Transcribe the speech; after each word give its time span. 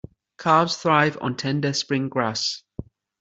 Calves 0.39 0.77
thrive 0.77 1.15
on 1.21 1.35
tender 1.35 1.73
spring 1.73 2.09
grass. 2.09 2.63